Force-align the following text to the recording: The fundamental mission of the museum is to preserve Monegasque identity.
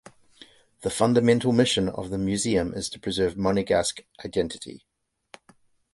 The 0.81 0.89
fundamental 0.89 1.51
mission 1.51 1.87
of 1.87 2.09
the 2.09 2.17
museum 2.17 2.73
is 2.73 2.89
to 2.89 2.99
preserve 2.99 3.35
Monegasque 3.35 4.03
identity. 4.25 4.87